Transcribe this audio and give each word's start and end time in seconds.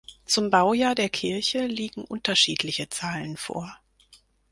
Zum 0.25 0.49
Baujahr 0.49 0.95
der 0.95 1.09
Kirche 1.09 1.67
liegen 1.67 2.03
unterschiedliche 2.03 2.89
Zahlen 2.89 3.37
vor. 3.37 3.71